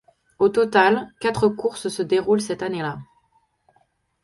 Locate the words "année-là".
2.63-2.97